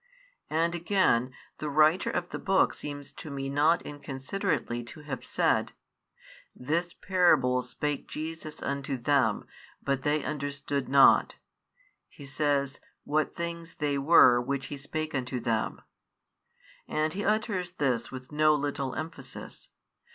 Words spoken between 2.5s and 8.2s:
seems to me not inconsiderately to have said: This parable spake